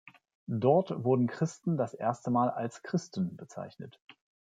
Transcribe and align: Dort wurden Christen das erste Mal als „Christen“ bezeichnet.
Dort 0.47 1.03
wurden 1.03 1.27
Christen 1.27 1.77
das 1.77 1.93
erste 1.93 2.31
Mal 2.31 2.49
als 2.49 2.81
„Christen“ 2.81 3.37
bezeichnet. 3.37 4.01